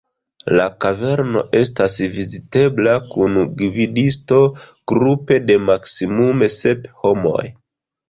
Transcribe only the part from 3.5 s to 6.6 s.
gvidisto grupe de maksimume